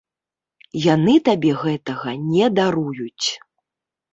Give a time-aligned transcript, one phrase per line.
[0.93, 3.27] Яны табе гэтага не даруюць.